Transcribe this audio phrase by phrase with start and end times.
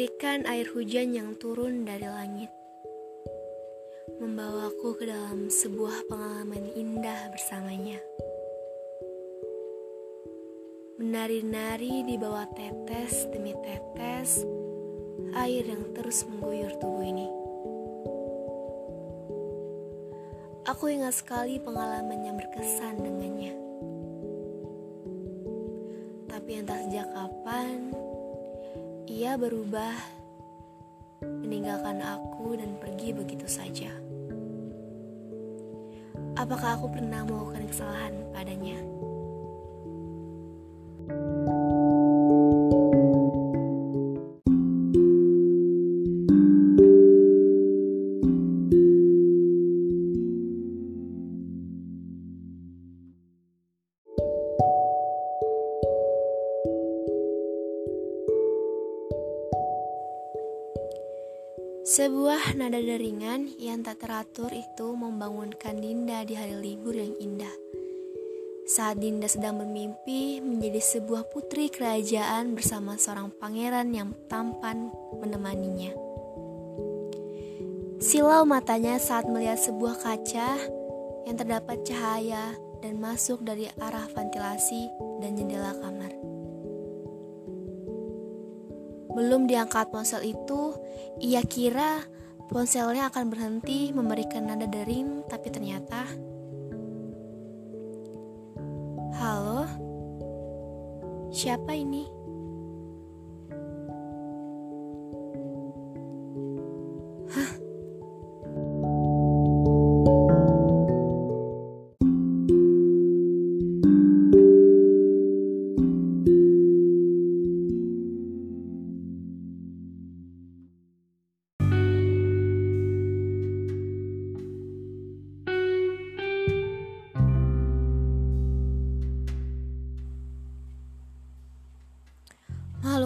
[0.00, 2.48] Rintikan air hujan yang turun dari langit.
[4.16, 8.00] Membawaku ke dalam sebuah pengalaman indah bersamanya.
[10.96, 14.40] Menari-nari di bawah tetes demi tetes
[15.36, 17.28] Air yang terus mengguyur tubuh ini.
[20.64, 23.59] Aku ingat sekali pengalaman yang berkesan dengannya
[29.30, 29.94] ia berubah,
[31.22, 33.86] meninggalkan aku dan pergi begitu saja.
[36.34, 38.82] Apakah aku pernah melakukan kesalahan padanya?
[61.90, 67.50] Sebuah nada deringan yang tak teratur itu membangunkan Dinda di hari libur yang indah.
[68.62, 75.90] Saat Dinda sedang bermimpi menjadi sebuah putri kerajaan bersama seorang pangeran yang tampan menemaninya.
[77.98, 80.62] Silau matanya saat melihat sebuah kaca
[81.26, 82.54] yang terdapat cahaya
[82.86, 84.86] dan masuk dari arah ventilasi
[85.18, 86.14] dan jendela kamar.
[89.10, 90.69] Belum diangkat ponsel itu,
[91.22, 92.04] ia kira
[92.50, 96.06] ponselnya akan berhenti memberikan nada dering, tapi ternyata
[99.20, 99.68] Halo?
[101.28, 102.19] Siapa ini?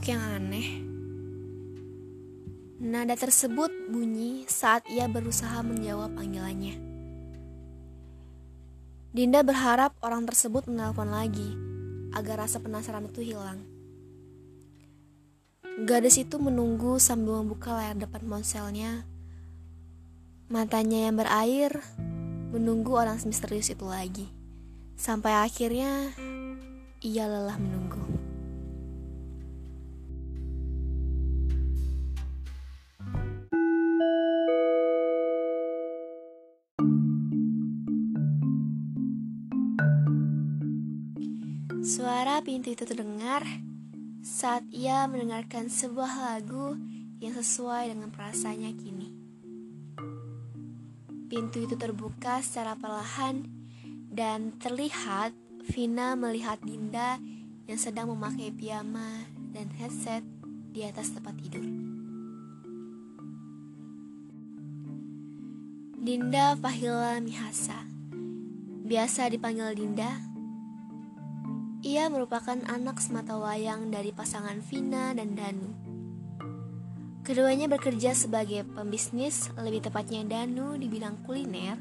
[0.00, 0.68] Makhluk yang aneh.
[2.80, 6.72] Nada tersebut bunyi saat ia berusaha menjawab panggilannya.
[9.12, 11.52] Dinda berharap orang tersebut menelpon lagi
[12.16, 13.60] agar rasa penasaran itu hilang.
[15.84, 19.04] Gadis itu menunggu sambil membuka layar depan ponselnya.
[20.48, 21.76] Matanya yang berair
[22.56, 24.32] menunggu orang misterius itu lagi.
[24.96, 26.08] Sampai akhirnya
[27.04, 28.09] ia lelah menunggu.
[42.40, 43.44] Pintu itu terdengar
[44.24, 46.72] saat ia mendengarkan sebuah lagu
[47.20, 49.08] yang sesuai dengan perasaannya kini.
[51.28, 53.44] Pintu itu terbuka secara perlahan
[54.08, 55.36] dan terlihat
[55.68, 57.20] Vina melihat Dinda
[57.68, 60.24] yang sedang memakai piyama dan headset
[60.72, 61.62] di atas tempat tidur.
[66.00, 67.84] Dinda Fahila Mihasa
[68.88, 70.29] Biasa dipanggil Dinda
[71.80, 75.72] ia merupakan anak semata wayang dari pasangan Vina dan Danu.
[77.24, 81.80] Keduanya bekerja sebagai pembisnis, lebih tepatnya Danu di bidang kuliner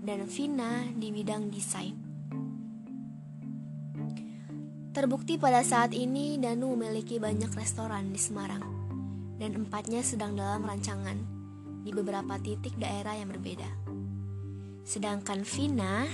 [0.00, 1.92] dan Vina di bidang desain.
[4.96, 8.64] Terbukti pada saat ini Danu memiliki banyak restoran di Semarang
[9.36, 11.20] dan empatnya sedang dalam rancangan
[11.84, 13.68] di beberapa titik daerah yang berbeda.
[14.88, 16.08] Sedangkan Vina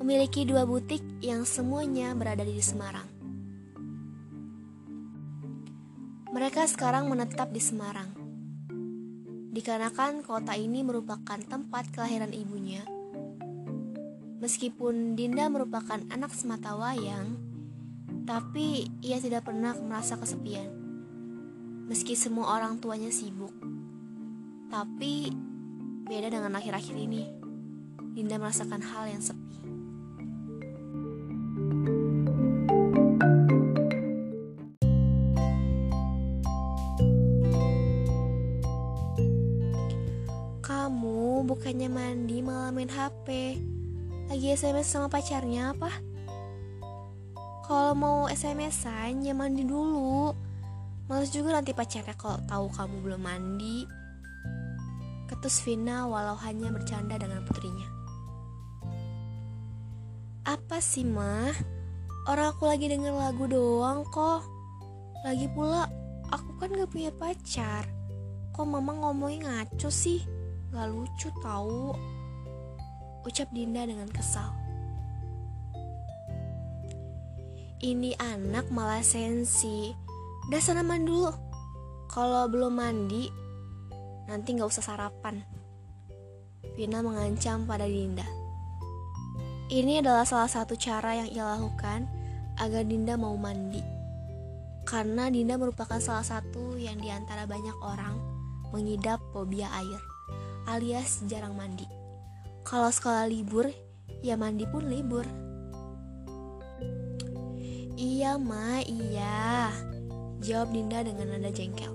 [0.00, 3.06] memiliki dua butik yang semuanya berada di Semarang.
[6.34, 8.10] Mereka sekarang menetap di Semarang.
[9.54, 12.82] Dikarenakan kota ini merupakan tempat kelahiran ibunya.
[14.42, 17.38] Meskipun Dinda merupakan anak semata wayang,
[18.26, 20.68] tapi ia tidak pernah merasa kesepian.
[21.86, 23.54] Meski semua orang tuanya sibuk.
[24.74, 25.30] Tapi
[26.02, 27.22] beda dengan akhir-akhir ini.
[28.16, 29.54] Dinda merasakan hal yang sepi.
[41.74, 43.58] Bukannya mandi malah main HP
[44.30, 45.90] Lagi SMS sama pacarnya apa?
[47.66, 50.30] Kalau mau SMS-an ya mandi dulu
[51.10, 53.90] Males juga nanti pacarnya kalau tahu kamu belum mandi
[55.26, 57.90] Ketus Vina walau hanya bercanda dengan putrinya
[60.46, 61.50] Apa sih mah?
[62.30, 64.46] Orang aku lagi denger lagu doang kok
[65.26, 65.90] Lagi pula
[66.30, 67.82] aku kan gak punya pacar.
[68.54, 70.33] Kok mama ngomongnya ngaco sih?
[70.74, 71.94] Gak lucu tahu.
[73.22, 74.50] Ucap Dinda dengan kesal.
[77.78, 79.94] Ini anak malah sensi.
[80.50, 81.30] Udah sana mandi dulu.
[82.10, 83.30] Kalau belum mandi,
[84.26, 85.46] nanti gak usah sarapan.
[86.74, 88.26] Vina mengancam pada Dinda.
[89.70, 92.10] Ini adalah salah satu cara yang ia lakukan
[92.58, 93.78] agar Dinda mau mandi.
[94.82, 98.18] Karena Dinda merupakan salah satu yang di antara banyak orang
[98.74, 100.00] mengidap fobia air,
[100.64, 101.84] alias jarang mandi.
[102.64, 103.68] Kalau sekolah libur,
[104.24, 105.24] ya mandi pun libur.
[107.94, 109.70] Iya, Ma, iya.
[110.42, 111.92] Jawab Dinda dengan nada jengkel.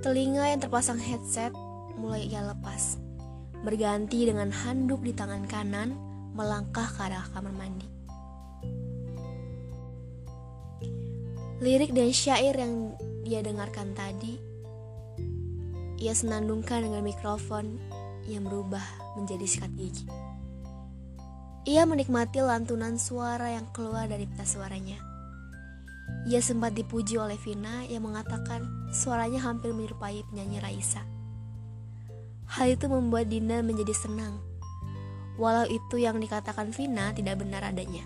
[0.00, 1.52] Telinga yang terpasang headset
[2.00, 2.96] mulai ia lepas,
[3.60, 5.92] berganti dengan handuk di tangan kanan
[6.32, 7.84] melangkah ke arah kamar mandi.
[11.60, 14.40] Lirik dan syair yang dia dengarkan tadi,
[16.00, 17.78] ia senandungkan dengan mikrofon
[18.26, 18.82] yang berubah
[19.20, 20.08] menjadi sikat gigi.
[21.68, 24.96] Ia menikmati lantunan suara yang keluar dari pita suaranya.
[26.26, 31.04] Ia sempat dipuji oleh Vina yang mengatakan suaranya hampir menyerupai penyanyi Raisa.
[32.50, 34.50] Hal itu membuat Dinda menjadi senang
[35.40, 38.04] walau itu yang dikatakan Vina tidak benar adanya.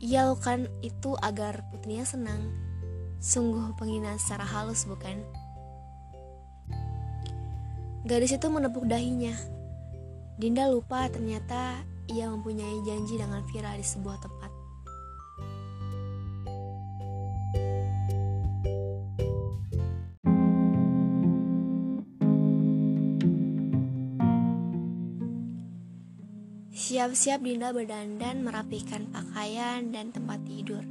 [0.00, 2.48] Ia lakukan itu agar putrinya senang.
[3.22, 5.20] Sungguh penghinaan secara halus bukan?
[8.02, 9.30] Gadis itu menepuk dahinya.
[10.34, 14.50] Dinda lupa ternyata ia mempunyai janji dengan Vira di sebuah tempat.
[26.74, 30.82] Siap-siap Dinda berdandan merapikan pakaian dan tempat tidur.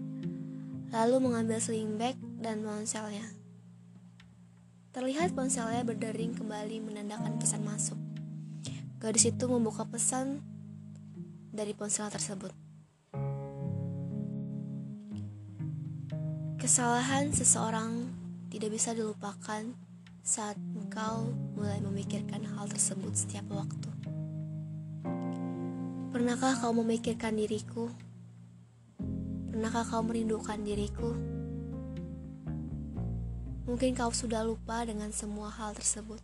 [0.96, 3.41] Lalu mengambil sling bag dan ponselnya.
[4.92, 7.96] Terlihat ponselnya berdering kembali menandakan pesan masuk.
[9.00, 10.44] Gadis itu membuka pesan
[11.48, 12.52] dari ponsel tersebut.
[16.60, 18.04] Kesalahan seseorang
[18.52, 19.64] tidak bisa dilupakan
[20.28, 23.88] saat engkau mulai memikirkan hal tersebut setiap waktu.
[26.12, 27.88] Pernahkah kau memikirkan diriku?
[29.56, 31.41] Pernahkah kau merindukan diriku?
[33.69, 36.22] Mungkin kau sudah lupa dengan semua hal tersebut.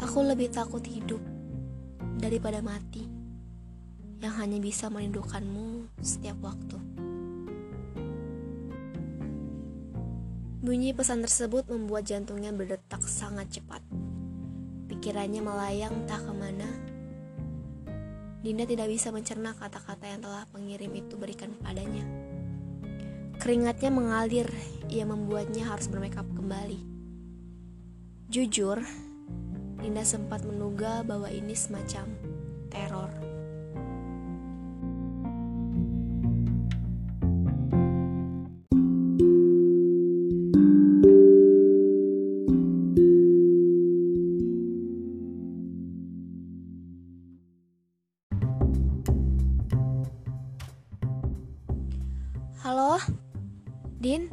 [0.00, 1.20] Aku lebih takut hidup
[2.18, 3.06] daripada mati
[4.22, 6.78] yang hanya bisa merindukanmu setiap waktu.
[10.62, 13.82] Bunyi pesan tersebut membuat jantungnya berdetak sangat cepat.
[14.86, 16.92] Pikirannya melayang tak ke mana
[18.42, 22.02] Dinda tidak bisa mencerna kata-kata yang telah pengirim itu berikan padanya.
[23.42, 24.46] Keringatnya mengalir,
[24.86, 26.78] ia membuatnya harus bermakeup kembali.
[28.30, 28.78] Jujur,
[29.82, 32.06] Dinda sempat menduga bahwa ini semacam
[32.70, 33.10] teror.
[54.02, 54.26] Din?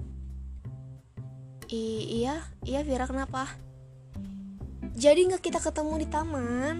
[1.70, 1.82] I
[2.26, 3.46] iya, iya Vira kenapa?
[4.98, 6.76] Jadi nggak kita ketemu di taman?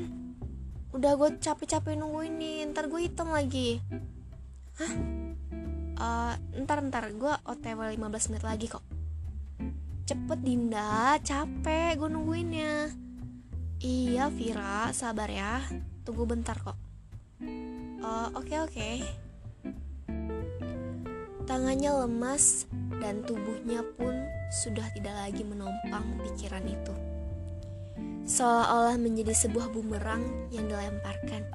[0.90, 3.78] Udah gue capek-capek nunggu ini, ntar gue hitam lagi.
[4.82, 4.94] Hah?
[6.00, 6.34] Uh,
[6.66, 8.02] ntar ntar gue otw 15
[8.34, 8.82] menit lagi kok.
[10.10, 12.90] Cepet Dinda, capek gue nungguinnya.
[13.86, 15.62] Iya Vira, sabar ya.
[16.02, 16.74] Tunggu bentar kok.
[18.02, 18.74] Uh, oke okay, oke.
[18.74, 19.29] Okay.
[21.50, 22.70] Tangannya lemas
[23.02, 24.14] dan tubuhnya pun
[24.54, 26.94] sudah tidak lagi menompang pikiran itu.
[28.30, 30.22] Seolah-olah menjadi sebuah bumerang
[30.54, 31.50] yang dilemparkan.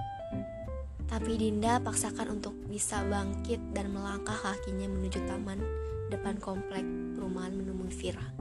[1.06, 5.62] Tapi Dinda paksakan untuk bisa bangkit dan melangkah kakinya menuju taman
[6.10, 6.82] depan komplek
[7.14, 8.34] perumahan menemui Vira.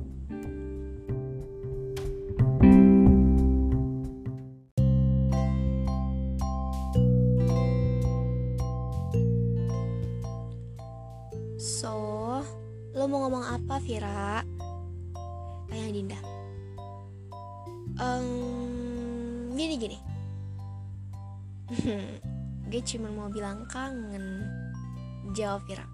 [13.94, 14.42] Vira
[15.70, 16.18] Tanya Dinda.
[18.02, 19.98] Um, Gini gini.
[22.74, 24.50] Gue cuma mau bilang kangen.
[25.38, 25.86] Jawab Vira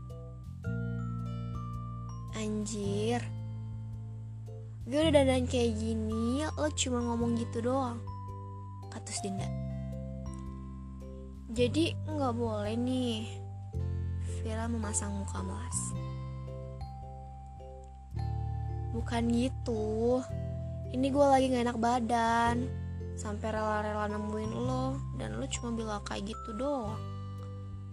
[2.40, 3.20] Anjir.
[4.88, 8.00] Gue udah dandan kayak gini Lo cuma ngomong gitu doang
[8.96, 9.52] Katus Dinda.
[11.52, 13.28] Jadi nggak boleh nih
[14.40, 16.09] Vira memasang muka melas.
[18.96, 20.20] Bukan gitu.
[20.90, 22.56] Ini gue lagi gak enak badan.
[23.20, 26.98] Sampai rela-rela nemuin lo dan lo cuma bilang kayak gitu doang.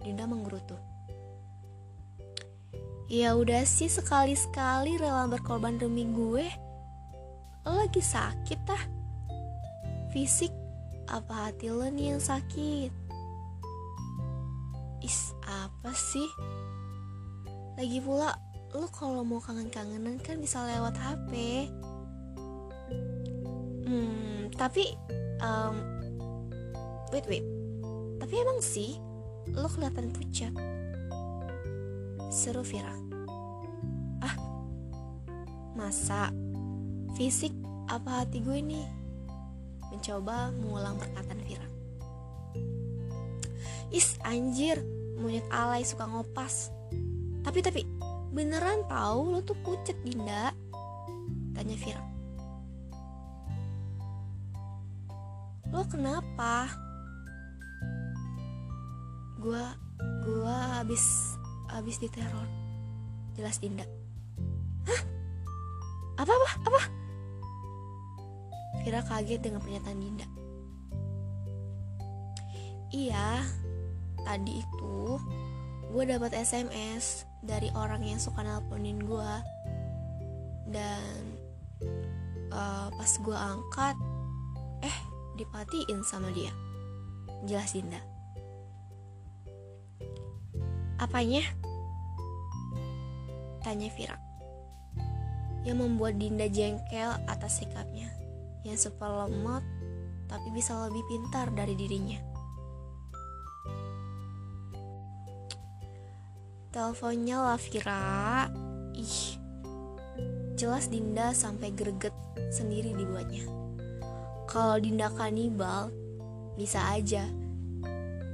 [0.01, 0.79] Dinda menggerutu.
[3.07, 6.47] Ya udah sih sekali-sekali rela berkorban demi gue.
[7.63, 8.83] Lo lagi sakit ah.
[10.11, 10.51] Fisik
[11.07, 12.91] apa hati lo nih yang sakit?
[15.03, 16.27] Is apa sih?
[17.79, 18.35] Lagi pula
[18.77, 21.65] lo kalau mau kangen-kangenan kan bisa lewat HP.
[23.89, 24.93] Hmm, tapi
[25.41, 25.75] um,
[27.09, 27.45] wait wait.
[28.21, 29.01] Tapi emang sih
[29.49, 30.53] lo kelihatan pucat.
[32.29, 32.93] Seru Vira.
[34.21, 34.35] Ah,
[35.73, 36.29] masa
[37.17, 37.57] fisik
[37.89, 38.85] apa hati gue nih?
[39.89, 41.67] Mencoba mengulang perkataan Vira.
[43.89, 44.85] Is anjir,
[45.17, 46.69] monyet alay suka ngopas.
[47.41, 47.96] Tapi tapi
[48.37, 50.53] beneran tahu lo tuh pucat Dinda?
[51.57, 52.03] Tanya Vira.
[55.73, 56.69] Lo kenapa?
[59.41, 59.73] Gua
[60.21, 61.33] gua habis
[61.73, 62.45] habis diteror.
[63.33, 63.89] Jelas Dinda.
[64.85, 65.01] Hah?
[66.21, 66.81] Apa apa apa?
[68.85, 70.27] Vira kaget dengan pernyataan Dinda.
[72.93, 73.41] Iya,
[74.21, 75.17] tadi itu
[75.87, 79.33] gue dapat SMS dari orang yang suka nelponin gue
[80.67, 81.15] dan
[82.51, 83.95] uh, pas gue angkat
[84.83, 84.97] eh
[85.39, 86.51] dipatiin sama dia.
[87.47, 88.01] Jelas Dinda.
[90.97, 91.45] Apanya?
[93.63, 94.17] Tanya Vira.
[95.63, 98.09] Yang membuat Dinda jengkel atas sikapnya.
[98.65, 99.63] Yang super lemot
[100.27, 102.26] tapi bisa lebih pintar dari dirinya
[106.77, 108.45] Teleponnya lah Vira
[108.93, 109.41] Ih
[110.53, 112.13] Jelas Dinda sampai greget
[112.53, 113.49] sendiri dibuatnya.
[114.45, 115.89] Kalau Dinda kanibal
[116.53, 117.25] Bisa aja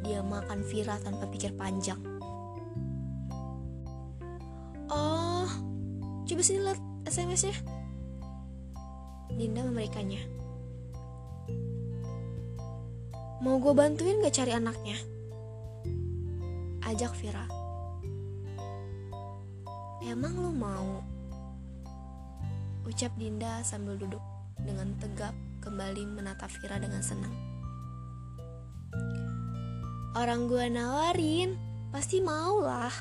[0.03, 1.95] Dia makan Vira tanpa pikir panjang.
[4.91, 5.47] Oh
[6.27, 7.55] Coba sini lihat SMS-nya
[9.39, 10.19] Dinda memberikannya.
[13.39, 14.99] Mau gue bantuin gak cari anaknya?
[16.83, 17.62] Ajak Vira
[20.03, 20.99] Emang lu mau?
[22.83, 24.19] Ucap Dinda sambil duduk
[24.59, 25.31] dengan tegap
[25.63, 27.31] kembali menatap Vira dengan senang.
[30.19, 31.55] Orang gua nawarin,
[31.95, 32.91] pasti mau lah.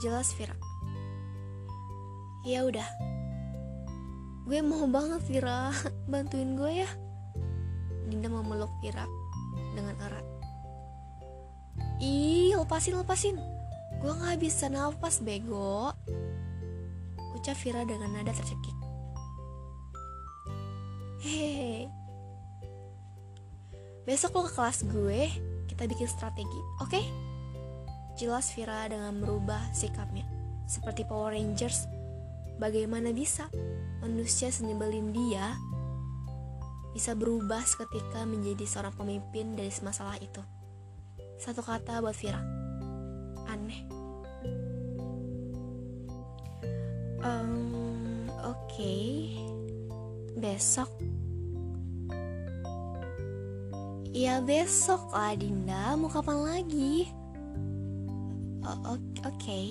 [0.00, 0.56] Jelas Vira.
[2.48, 2.88] Ya udah.
[4.48, 5.68] Gue mau banget Vira,
[6.10, 6.88] bantuin gue ya.
[8.08, 9.04] Dinda memeluk Vira
[9.76, 10.26] dengan erat.
[12.00, 13.55] Ih, lepasin, lepasin.
[14.00, 15.92] Gue gak bisa nafas bego
[17.36, 18.76] Ucap Vira dengan nada tercekik
[21.24, 21.88] Hehehe
[24.06, 25.22] Besok lo ke kelas gue
[25.66, 26.90] Kita bikin strategi, oke?
[26.92, 27.04] Okay?
[28.16, 30.24] Jelas Vira dengan merubah sikapnya
[30.68, 31.88] Seperti Power Rangers
[32.56, 33.52] Bagaimana bisa
[34.00, 35.56] manusia senyebelin dia
[36.96, 40.40] bisa berubah seketika menjadi seorang pemimpin dari masalah itu.
[41.36, 42.40] Satu kata buat Vira,
[43.56, 43.82] aneh.
[47.24, 49.08] Um, Oke, okay.
[50.36, 50.92] besok.
[54.16, 57.08] Ya besok lah Dinda, mau kapan lagi?
[58.64, 59.00] Oke.
[59.20, 59.68] Okay.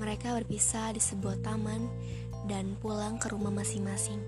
[0.00, 1.84] Mereka berpisah di sebuah taman
[2.48, 4.18] dan pulang ke rumah masing-masing.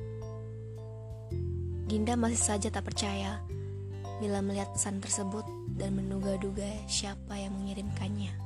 [1.89, 3.41] Dinda masih saja tak percaya
[4.23, 5.42] bila melihat pesan tersebut
[5.83, 8.42] dan menduga-duga siapa yang mengirimkannya.